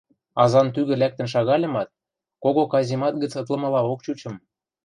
[0.43, 1.89] Азан тӱгӹ лӓктӹн шагальымат,
[2.43, 4.35] кого каземат гӹц ытлымылаок чучым.